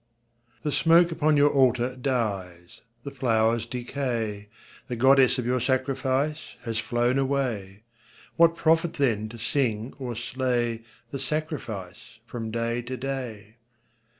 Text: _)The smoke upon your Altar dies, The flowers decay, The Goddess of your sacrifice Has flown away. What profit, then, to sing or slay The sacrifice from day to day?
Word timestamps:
_)The 0.63 0.71
smoke 0.71 1.11
upon 1.11 1.37
your 1.37 1.51
Altar 1.51 1.95
dies, 1.95 2.81
The 3.03 3.11
flowers 3.11 3.67
decay, 3.67 4.49
The 4.87 4.95
Goddess 4.95 5.37
of 5.37 5.45
your 5.45 5.59
sacrifice 5.59 6.55
Has 6.63 6.79
flown 6.79 7.19
away. 7.19 7.83
What 8.35 8.55
profit, 8.55 8.93
then, 8.93 9.29
to 9.29 9.37
sing 9.37 9.93
or 9.99 10.15
slay 10.15 10.81
The 11.11 11.19
sacrifice 11.19 12.17
from 12.25 12.49
day 12.49 12.81
to 12.81 12.97
day? 12.97 13.57